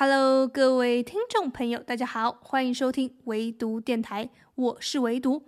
[0.00, 5.42] Hello，各位听众朋友，大家好，欢迎收听唯独电台，我是唯独，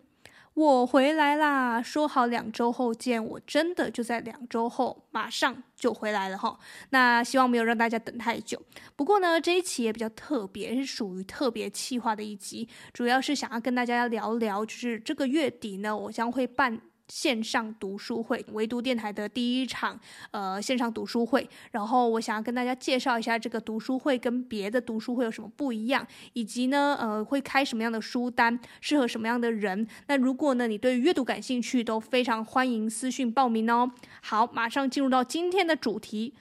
[0.55, 1.81] 我回来啦。
[1.81, 6.59] 说好两周后见，我真的就在两周后马上就回来了哈。
[6.89, 8.61] 那希望没有让大家等太久。
[8.97, 16.81] 不过呢，这一期也比较特别，是属于特别企划的一集，主要是想要跟大家聊聊，就是这个月底呢，我将会办。
[17.11, 19.99] 线上读书会，唯读电台的第一场
[20.31, 29.87] 呃线上读书会，然后我想要跟大家介绍一下这个读书会跟别的读书会有什么不一样，以及呢呃会开什么样的书单，适合什么样的人。
[30.07, 33.91] 那如果呢你对阅读感兴趣，都非常欢迎私讯报名哦。
[34.23, 36.35] 好，马上进入到今天的主题，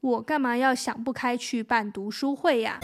[0.00, 2.78] 我干嘛要想不开去办读书会呀？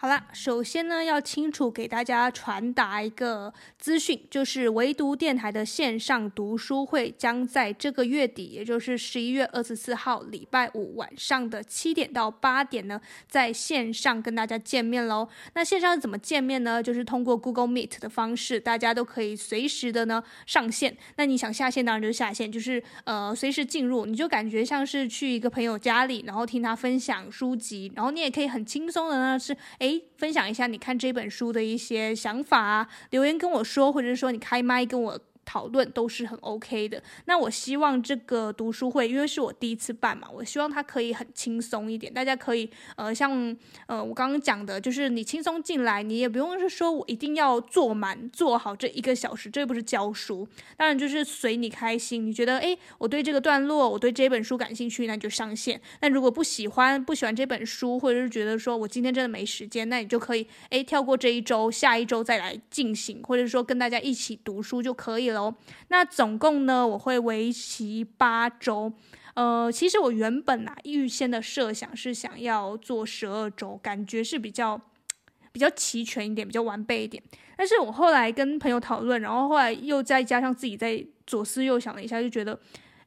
[0.00, 15.28] 好啦，首先呢，要清楚给大家传达一个资讯，就是唯读电台的线上读书会将在这个月底，也就是十一月二十四号礼拜五晚上的七点到八点呢，在线上跟大家见面喽。
[15.54, 16.80] 那线上怎么见面呢？
[16.80, 20.96] 就是通过 Google Meet 的方式，大家都可以随时的呢上线。
[21.16, 29.87] 那你想下线，当然就下线，就是呃随时进入，你就感觉像是去一个朋友家里，然后听他分享书籍，然后你也可以很轻松的呢是诶。
[29.88, 35.20] 诶，分享一下你看这本书的一些想法啊，留言跟我说，或者说你开麦跟我。
[35.48, 37.02] 讨论都是很 OK 的。
[37.24, 42.12] 那我希望这个读书会，因为是我第一次办嘛，我希望它可以很轻松一点。
[42.12, 50.46] 大家可以呃，像呃我刚刚讲的，就是你轻松进来，你也不用是说我一定要坐满坐好这一个小时，这又不是教书。
[50.76, 55.80] 当然就是随你开心，你觉得诶，我对这个段落，我对这本书感兴趣，那你就上线。
[56.02, 65.37] 那如果不喜欢不喜欢这本书，或者是觉得说我今天真的没时间，那你就可以诶跳过这一周，下一周再来进行，或者说跟大家一起读书就可以了。
[65.88, 68.92] 那总共呢，我会为期八周。
[69.34, 74.80] 呃，其实我原本啊，预先的设想是想要做十二周，感觉是比较
[75.52, 77.22] 比较齐全一点，比较完备一点。
[77.56, 82.58] 但是我后来跟朋友讨论，然后后来又再加上自己在左思右想了一下，就觉得，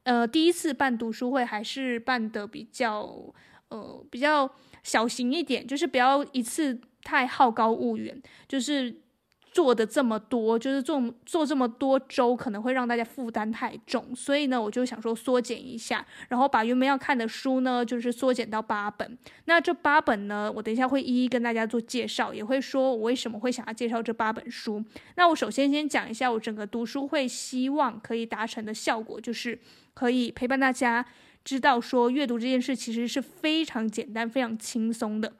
[0.04, 3.06] 呃，第一次办读书会还是办的比较
[3.68, 4.50] 呃比较
[4.82, 9.01] 小型一点，就是不要一次太好高骛远，就是。
[9.52, 19.18] 做的这么多，就是做做这么多周，可能会让大家负担太重，所以呢，我就想说缩减一下，然后把原本要看的书呢，就是缩减到八本。
[19.44, 24.82] 那这八本呢，我等一下会一一跟大家做介绍，也会说我为什么会想要介绍这八本书。
[25.16, 29.58] 那我首先先讲一下我整个读书会希望可以达成的效果，就是
[29.92, 31.04] 可以陪伴大家
[31.44, 35.34] 知道说阅读这件事其实是非常简单、非常轻松的。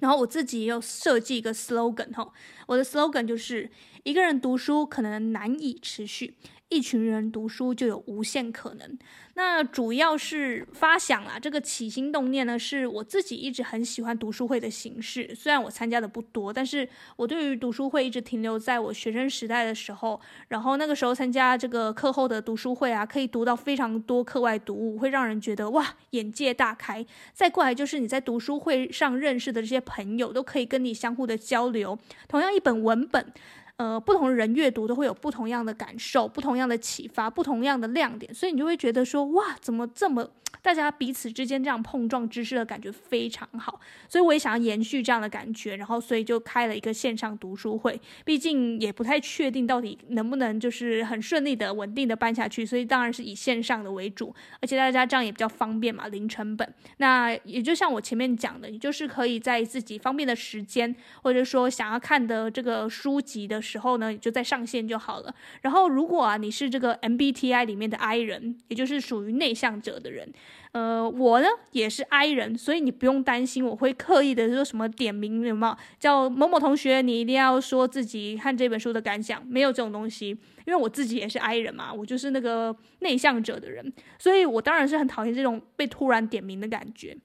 [0.00, 2.32] 然后我自己也有设计一个 slogan 哈，
[2.66, 3.70] 我的 slogan 就是
[4.04, 6.34] 一个人读书可能难以持续。
[6.68, 8.98] 一群人读书就有无限可能。
[9.34, 15.32] 那主要是发想啊，这个起心动念呢，是我自己一直很喜欢读书会的形式。
[15.34, 20.20] 虽然我参加的不多，但是我对于读书会一直停留在我学生时代的时候。
[20.48, 27.04] 然后那个时候参加这个课后的读书会啊，可以读到非常多课外读物，会让人觉得哇，眼界大开。
[27.32, 31.96] 再过来就是你在读书会上认识的这些朋友，都可以跟你相互的交流。
[32.26, 33.32] 同样一本文本。
[33.76, 40.26] 呃，不同人阅读都会有不同样的感受，不同样的启发，不同样的亮点，所以你就会觉得说，哇，怎么这么
[40.62, 43.78] 大家彼此之间这样碰撞知识的感觉非常好，
[44.08, 56.74] 所以我也想要延续这样的感觉，然后所以就开了一个线上读书会，毕竟也不太确定到底能不能就是很顺利的、稳定的办下去，所以当然是以线上的为主，而且大家这样也比较方便嘛，零成本。
[56.96, 63.62] 那也就像我前面讲的，你就是可以在自己方便的时间，或者说想要看的这个书籍的。
[63.66, 65.34] 时候呢，你就再上线就好了。
[65.62, 70.32] 然后，如果啊你是这个 MBTI 里面的 I 人，也就是属于内向者的人，
[70.72, 87.16] 呃，我呢也是 I 人，所以你不用担心我会刻意的说什么点名什么叫某某同学，你一定要说自己看这本书的感想，没有这种东西，因为我自己也是 I 人嘛，我就是那个内向者的人，所以我当然是很讨厌这种被突然点名的感觉。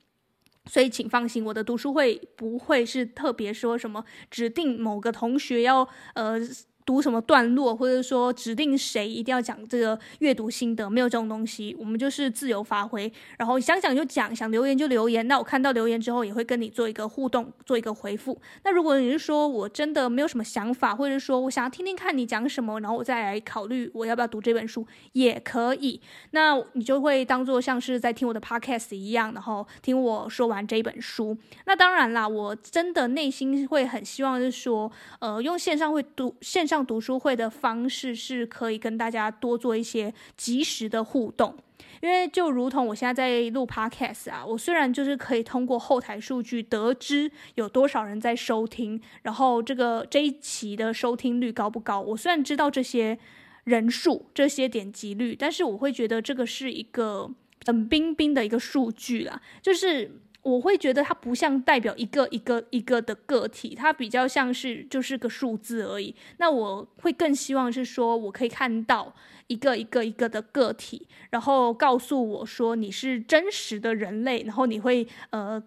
[0.71, 6.39] 所以，请放心，我的读书会不会是特别说什么指定某个同学要呃。
[6.85, 15.27] 读什么段落，或者说指定谁一定要讲这个阅读心得，没有这种东西，我们就是自由发挥，然后想讲就讲，想留言就留言。
[15.27, 18.41] 那我看到留言之后，也会跟你做一个互动，做一个回复。
[18.63, 26.01] 那如果你是说我真的没有什么想法，或者说我想要听听看你讲什么，然后我再来考虑我要不要读这本书，也可以。
[26.31, 31.37] 那你就会当做像是在听我的 podcast 一样，然后听我说完这本书。
[31.65, 36.70] 那当然啦，我真的内心会很希望是说，呃，用线上会读线。
[36.71, 41.53] 上读书会的方式是可以跟大家多做一些及时的互动。
[42.01, 53.19] 因为就如同我现在在录 podcast 啊，我虽然就是可以通过后台数据得知有多少人在收听，然后这个这一期的收听率高不高，我虽然知道这些
[53.65, 57.29] 人数、这些点击率，但是我会觉得这个是一个
[57.65, 60.09] 冷冰冰的一个数据啦，就是。
[60.43, 66.15] 我会觉得它不像代表一个一个一个的个体，它比较像是就是个数字而已。
[66.38, 69.13] 那我会更希望是说，我可以看到
[69.47, 75.61] 一个一个一个的个体，然后告诉我说你是真实的人类，然后你会呃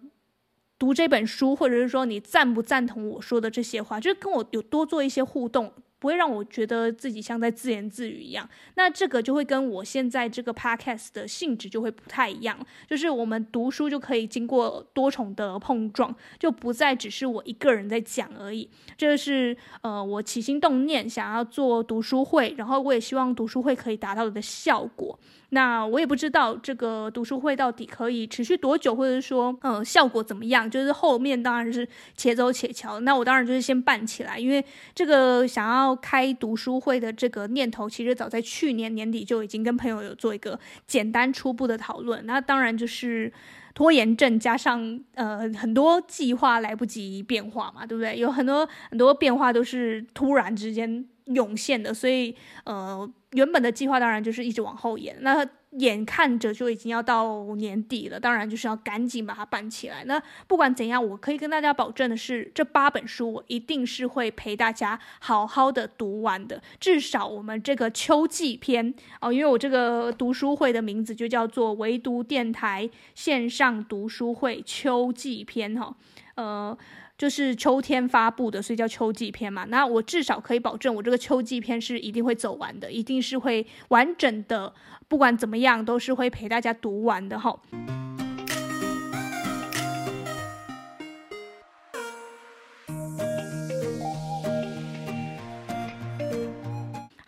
[0.77, 5.71] 读这本书，或者是说你赞不赞同我说的这些话，就是跟我有多做一些互动。
[5.99, 12.57] 不会让我觉得自己像在自言自语一样，那这个就会跟我现在这个 podcast 的性质就会不太一样，
[12.87, 18.69] 就是我们读书就可以经过多重的碰撞，就不再只是我一个人在讲而已。
[18.97, 25.17] 这是呃我起心动念想要做读书会，然后我也希望读书会可以达到的效果。
[25.49, 30.69] 那我也不知道这个读书会到底可以持续多久，或者说，呃，效果怎么样？
[30.69, 31.87] 就是后面当然是
[32.17, 32.99] 且走且瞧。
[33.01, 34.63] 那我当然就是先办起来，因为
[34.93, 42.25] 这个想要要开读书会的这个念头，其实早在去年年底就已经跟朋友有做一个简单初步的讨论。
[42.25, 43.31] 那当然就是
[43.73, 48.17] 拖延症加上呃很多计划来不及变化嘛，对不对？
[48.17, 53.09] 有很多很多变化都是突然之间涌现的，所以呃。
[53.31, 55.45] 原本的计划当然就是一直往后延，那
[55.79, 60.03] 眼看着就已经要到年底了，当然就是要赶紧把它办起来。
[60.05, 66.61] 那不管怎样，我可以跟大家保证的是，这八本书我一定是会陪大家好好的读完的。
[66.79, 75.95] 至少我们这个秋季篇哦，因为我这个读书会的名字就叫做“唯读电台线上读书会秋季篇”哈，
[76.35, 76.77] 呃。
[77.17, 79.65] 就是秋天发布的，所以叫秋季篇嘛。
[79.69, 84.73] 那我至少可以保证，我这个秋季篇是一定会走完的，一定是会完整的，
[85.07, 87.59] 不管怎么样都是会陪大家读完的哈。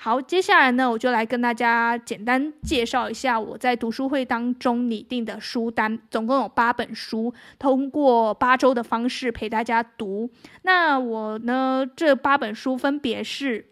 [0.07, 10.29] 好，接下来呢，我就来跟大家简单介绍一下我在读书会当中拟定的书单，总共有八本书，通过八周的方式陪大家读。
[10.61, 13.65] 那我呢，这八本书分别是。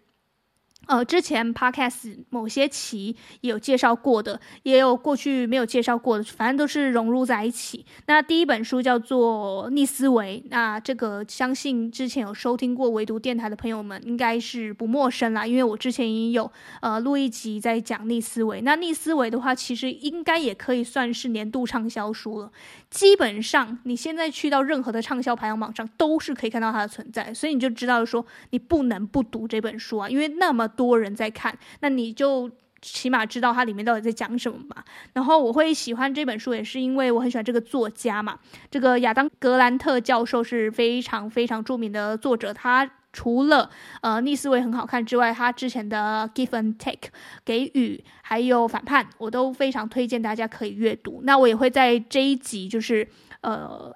[0.87, 7.83] 呃，之前 podcast 某些期也有介绍过的，也有过去没有介绍过的，反正都是融入在一起。
[8.05, 16.51] 那第一本书叫做《逆思维》，那这个相信之前有收听过唯读电台的朋友们应该是不陌生啦，因为我之前也有
[16.81, 18.61] 呃录一集在讲逆思维。
[18.61, 22.51] 那逆思维的话，其实应该也可以算是年度畅销书了。
[22.91, 30.69] 基本上你现在去到任何的畅销排行榜上，都是可以看到它的存在，所以你就知道说你不能不读这本书啊，因为那么。
[30.75, 32.49] 多人在看，那你就
[32.81, 34.83] 起码知道它里面到底在讲什么嘛。
[35.13, 38.37] 然后我会喜欢这本书，也是因为我很喜欢这个作家嘛。
[38.69, 42.53] 这个亚当·格兰特教授是非常非常著名的作者。
[42.53, 43.69] 他除了
[44.01, 47.09] 呃逆思维很好看之外，他之前的《Give and Take》
[47.43, 51.21] 给予还有反叛，我都非常推荐大家可以阅读。
[51.23, 53.07] 那我也会在这一集就是
[53.41, 53.95] 呃。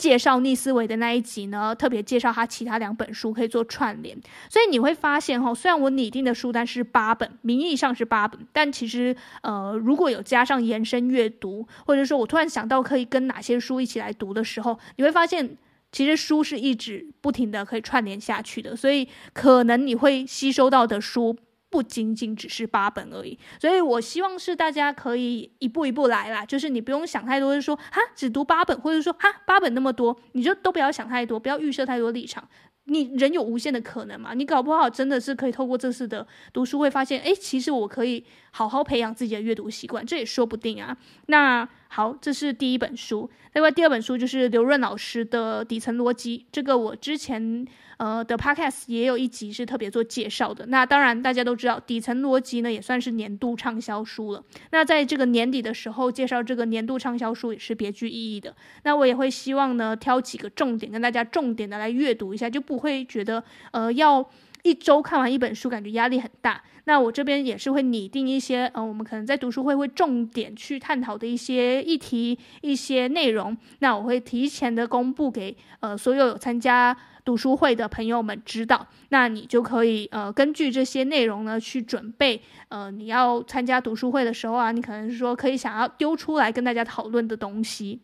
[0.00, 4.18] 介绍逆思维的那一集呢，特别介绍他其他两本书可以做串联，
[4.48, 15.58] 所以你会发现哈，虽然我拟定的书单是八本，名义上是八本，但其实呃，如果有加上延伸阅读，或者说我突然想到可以跟哪些书一起来读的时候，你会发现
[15.92, 21.36] 其实书是一直不停的可以串联下去的，所以可能你会吸收到的书。
[21.70, 32.46] 不仅仅只是八本而已，所以我希望是大家可以一步一步来啦，就是你不用想太多，就说哈只读八本，或者说哈八本那么多，你就都不要想太多，不要预设太多立场。
[32.84, 40.96] 你人有无限的可能嘛，你搞不好真的是可以透过这次的读书会发现，诶，其实我可以好好培养自己的阅读习惯，这也说不定啊。
[41.26, 43.28] 那好，这是第一本书。
[43.54, 47.66] 另外第二本书就是刘润老师的《底层逻辑》，这个我之前。
[48.00, 50.64] 呃的 podcast 也有一集是特别做介绍的。
[50.68, 54.42] 那当然大家都知道，底层逻辑呢也算是年度畅销书了。
[54.70, 58.56] 那在这个年底的时候介绍这个年度畅销书也是别具意义的。
[58.84, 64.26] 那我也会希望呢挑几个重点跟大家重点的来阅读一下，就不会觉得呃要
[64.62, 66.62] 一周看完一本书感觉压力很大。
[66.84, 73.56] 那我这边也是会拟定一些呃我们可能在读书会会重点去探讨的一些议题、一些内容。
[73.80, 76.96] 那我会提前的公布给呃所有有参加。
[77.22, 82.40] 读书会的朋友们知道，那你就可以呃根据这些内容呢去准备
[82.70, 88.00] 呃你要参加读书会的时候啊，你可能是说可以想要丢出来跟大家讨论的东西。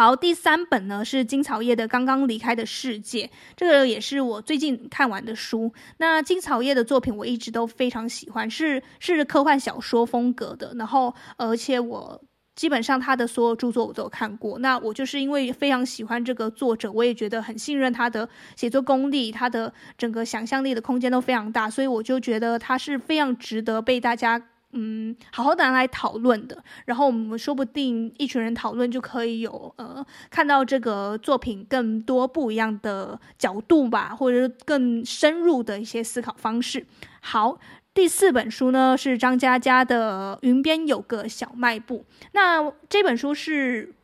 [0.00, 3.26] 好，第三本呢是金草叶的《刚刚离开的世界》，
[3.56, 5.72] 这个也是我最近看完的书。
[5.96, 12.22] 那金草叶的作品我一直都非常喜欢，是是科幻小说风格的，然后而且我
[12.54, 14.60] 基本上他的所有著作我都有看过。
[14.60, 24.40] 那我就是因为非常喜欢这个作者，我也觉得很信任他的写作功力，他的整个想象力的空间都非常大，所以我就觉得他是非常值得被大家。
[24.72, 36.86] 嗯，好好的来讨论的，然后我们说不定一群人讨论就可以有呃看到这个作品更多不一样的角度吧，或者是更深入的一些思考方式。
[37.20, 37.58] 好，
[37.94, 43.94] 第四本书呢是张嘉佳的《云边有个小卖部》，那这本书是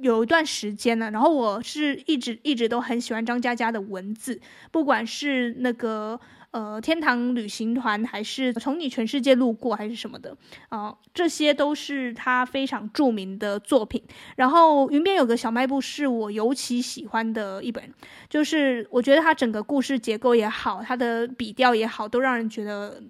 [0.00, 4.40] 有一段时间了，然后我是一直一直都很喜欢张嘉佳的文字，
[4.70, 6.20] 不管是那个。
[6.52, 10.36] 呃，天堂旅行团还是从你全世界路过还是什么的
[10.68, 14.02] 啊，这些都是他非常著名的作品。
[14.34, 17.94] 然后云边有个小卖部是我尤其喜欢的一本，
[18.28, 23.00] 就是我觉得他整个故事结构也好，他的笔调也好，都让人觉得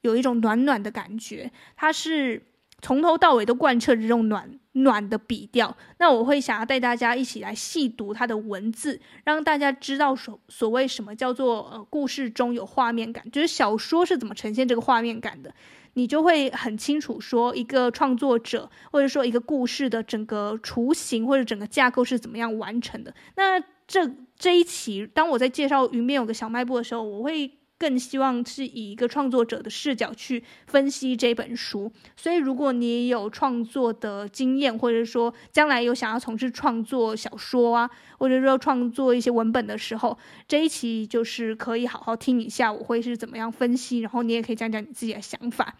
[0.00, 1.48] 有一种暖暖的感觉。
[1.76, 2.42] 他是。
[2.82, 15.52] 从头到尾都贯彻这种暖暖的笔调，那我会想要带大家一起来细读他的文字，让大家知道所所谓什么叫做呃故事中有画面感，就是小说是怎么呈现这个画面感的，
[15.94, 23.12] 你就会很清楚说一个创作者或者说一个故事的整个雏形或者整个架构是怎么样完成的。
[23.36, 27.50] 那这这一期，当我在介绍云边有个小卖部的时候，我会。
[27.80, 45.76] 更希望是以一个创作者的视角去分析这本书，所以如果你有创作的经验，或者说将来有想要从事创作小说啊，或者说创作一些文本的时候，这一期就是可以好好听一下，我会是怎么样分析，然后你也可以讲讲你自己的想法。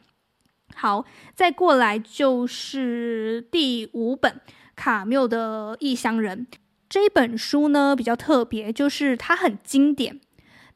[0.75, 1.05] 好，
[1.35, 4.41] 再过来就是第五本
[4.75, 6.47] 卡缪的《异乡人》
[6.89, 10.19] 这本书呢，比较特别，就是它很经典。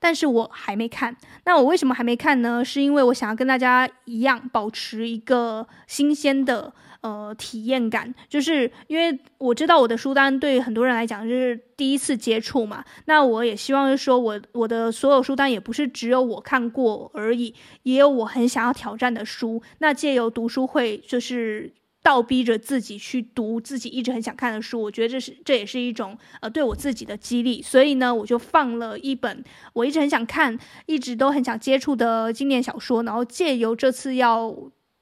[0.05, 2.63] 但是我还没看，那我为什么还没看呢？
[2.63, 6.71] 是因为我想要跟大家一样，保持一个新鲜的
[7.01, 21.73] 呃体验感，就是因为我知道我的书单对很多人来讲就是第一次接触嘛，那我也希望是说我我的所有书单也不是只有我看过而已，也有我很想要挑战的书，那借由读书会就是。
[22.05, 29.43] 倒逼着自己去读自己一直很想看的书，我觉得这是这也是一种呃对我自己的激励，所以呢，我就放了一本
[29.73, 34.55] 我一直很想看、一直都很想接触的经典小说，然后借由这次要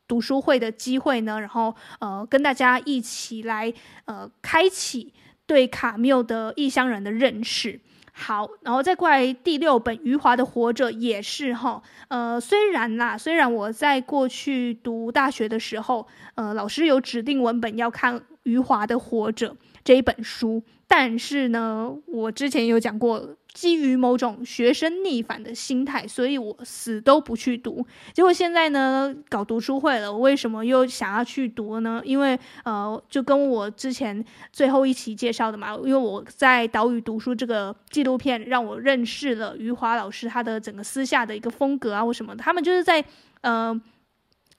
[0.06, 5.12] 读书会的机会呢，然后呃跟大家一起来呃开启
[5.44, 7.80] 对卡缪的异乡人的认识。
[8.14, 19.50] 好，然后再过来第六本余华的《活着》也是哈，呃，虽然啦，虽然我在过去读大学的时候，呃，老师有指定文本要看余华的《活着》
[19.83, 20.62] 这一本书。
[20.87, 27.87] 但是呢，我之前有讲过，基于某种学生逆反的心态，所以我死都不去读。
[28.12, 32.00] 结果现在呢，搞读书会了，我为什么又想要去读呢？
[32.04, 42.35] 因为呃，就跟我之前最后一期介绍的嘛，因为我在岛屿读书这个纪录片，让我认识了余华老师他的整个私下的一个风格啊，或什么。
[42.37, 43.04] 他们就是在
[43.42, 43.80] 呃。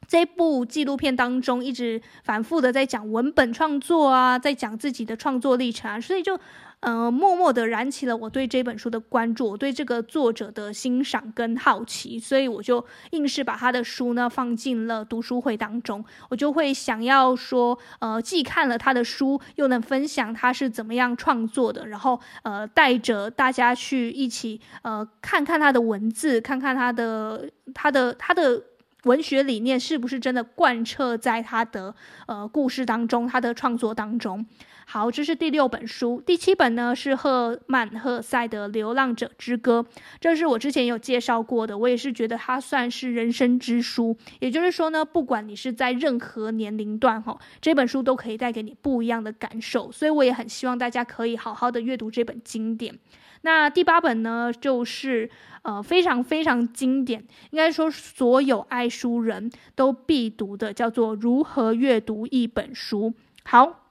[0.05, 6.37] 这部纪录片当中，一直反复的在讲文本创作啊，在讲自己的创作历程啊，所以就，
[6.83, 28.43] 呃，默默的燃起了我对这本书的关注，我对这个作者的欣赏跟好奇，所以我就硬是把他的书呢放进了读书会当中，我就会想要说，呃，既看了他的书，又能分享他是怎么样创作的，然后，呃，带着大家去一起，呃，看看他的文字，看看他的他的他的。
[28.43, 28.63] 他的
[29.03, 31.93] 文学理念是不是真的贯彻在他的
[32.25, 34.45] 呃故事当中，他的创作当中？
[34.85, 36.21] 好，这是第六本书。
[36.25, 39.85] 第七本呢是赫曼·赫塞的《流浪者之歌》，
[40.19, 44.15] 这是我之前有介绍过的，我也是觉得它算是人生之书。
[44.39, 49.91] 也就是说呢，不管你是在任何年龄段哈，这本书都可以带给你不一样的感受。
[49.91, 52.99] 所以我也很希望大家可以好好的阅读这本经典。
[53.41, 55.29] 那第八本呢，就是
[55.63, 63.09] 呃非常非常经典，应该说所有爱书人都必读的，叫做《如何阅读一本书》。
[63.43, 63.82] 好，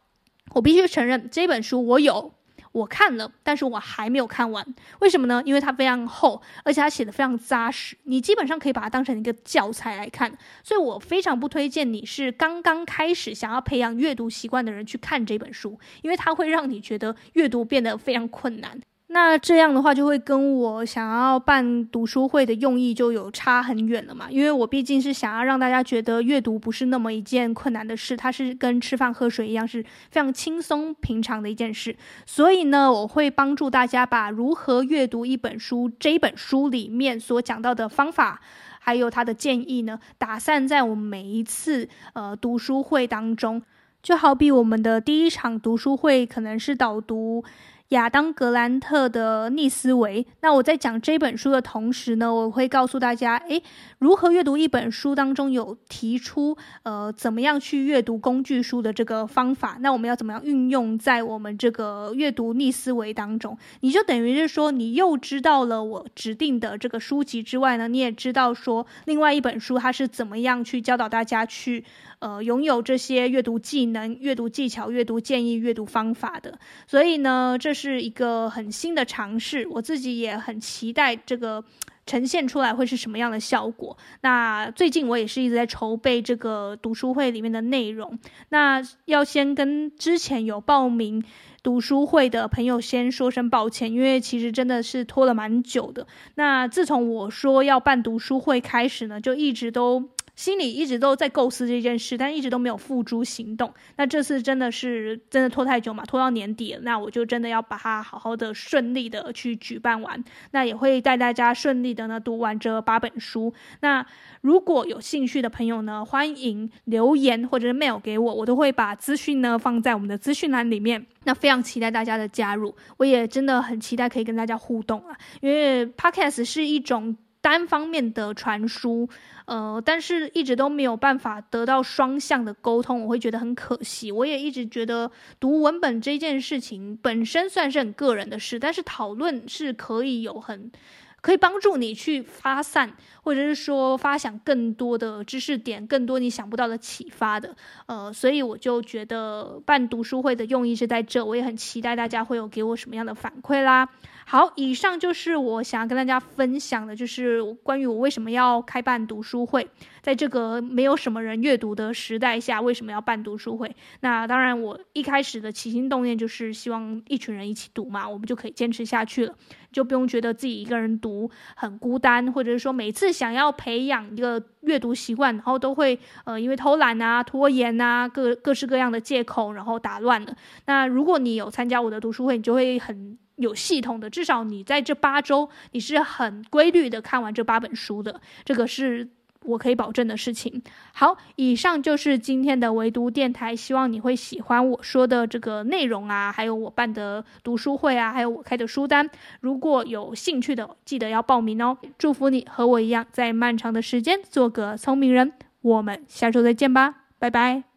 [0.55, 2.35] 我必须承认这本书我有，
[2.73, 4.67] 我看了，但是我还没有看完。
[5.01, 5.43] 为什么呢？
[5.47, 10.37] 因为它非常厚，而且它写的非常扎实，你基本上可以把它当成一个教材来看。
[10.63, 18.81] 所以我非常不推荐你是刚刚开始想要培养阅读习惯的人去看这本书，因为它会让你觉得阅读变得非常困难。
[19.13, 24.27] 那这样的话，就会跟我想要办读书会的用意就有差很远了嘛。
[24.31, 31.95] 因为我毕竟是想要让大家觉得阅读不是那么一件困难的事，它是跟吃饭喝水一样，是非常轻松平常的一件事。
[32.25, 38.41] 所以呢，我会帮助大家把如何阅读一本书这一本书里面所讲到的方法，
[38.81, 43.63] 还有他的建议呢，打散在我每一次呃读书会当中。
[44.03, 47.45] 就好比我们的第一场读书会可能是导读。
[47.93, 50.27] 亚当·格兰特的逆思维。
[50.41, 53.63] 那我在讲这本书的同时呢，我会告诉大家，诶，
[53.99, 59.77] 如何阅读一本书当中有提出，呃，怎么样去阅读工具书的这个方法。
[59.81, 63.57] 那我们要怎么样运用在我们这个阅读逆思维当中？
[63.81, 71.85] 你就等于是说，你又知道了我指定的这个书籍之外呢，你也知道说，另外一本书它是怎么样去教导大家去。
[72.23, 79.67] 呃，拥有这些阅读技能、阅读技巧、阅读建议、阅读方法的，所以呢，这是一个很新的尝试。
[79.67, 81.65] 我自己也很期待这个
[82.07, 83.99] 呈现出来会是什么样的效果。
[84.21, 88.17] 那最近我也是一直在筹备这个读书会里面的内容。
[88.51, 91.25] 那要先跟之前有报名
[91.65, 96.07] 读书会的朋友先说声抱歉，因为其实真的是拖了蛮久的。
[96.37, 100.09] 那自从我说要办读书会开始呢，就一直都。
[100.35, 103.73] 心里一直都在构思这件事，但一直都没有付诸行动。
[103.97, 106.05] 那这次真的是真的拖太久嘛？
[106.05, 110.25] 拖到年底了，那我就真的要把它好好的、顺利的去举办完。
[110.53, 113.53] 那也会带大家顺利的呢读完这八本书。
[113.81, 114.05] 那
[114.41, 121.07] 如果有兴趣的朋友呢，欢迎留言或者是 mail 给我，我都会把资讯呢放在我们的资讯栏里面。
[121.25, 127.17] 那非常期待大家的加入，我也真的很期待可以跟大家互动啊，因为 Podcast 是一种。
[127.43, 129.07] 单方面的传输，
[129.45, 134.11] 呃，但是一直都没有办法得到双向的沟通，我会觉得很可惜。
[134.11, 140.73] 我也一直觉得读文本这件事情本身算是很个人的事，但是讨论是可以有很。
[141.21, 147.55] 可以帮助你去发散，或者是说发想更多的知识点，更多你想不到的启发的。
[147.87, 153.89] 呃，所以我就觉得办读书会的用意是在这，我也很期待大家会有给我什么样的反馈啦。
[154.25, 159.69] 好，以上就是我想要跟大家分享的，就是关于我为什么要开办读书会，
[160.01, 163.75] 在这个没有什么人阅读的时代下，为什么要办读书会？
[164.01, 169.35] 那当然，我一开始的起心动念就是希望一群人一起读嘛，我们就可以坚持下去了。
[169.73, 180.35] 就不用觉得自己一个人读很孤单，或者是说每次想要培养一个阅读习惯，然后都会呃因为偷懒啊、拖延啊各各式各样的借口，然后打乱了。
[180.67, 189.09] 那如果你有参加我的读书会，你就会很有系统的，至少你在这八周你是很规律的看完这八本书的，这个是。
[189.45, 190.63] 我可以保证的事情。
[190.93, 199.09] 好，以上就是今天的唯独电台，希望你会喜欢我说的这个内容啊，还有我办的读书会啊，还有我开的书单。
[199.41, 201.79] 如果有兴趣的，记得要报名哦。
[201.99, 205.33] 祝福你和我一样，在漫长的时间做个聪明人。
[205.61, 207.72] 我们下周再见吧，拜拜。